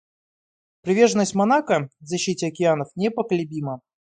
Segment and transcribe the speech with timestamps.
[0.81, 3.81] Приверженность Монако защите океанов непоколебима.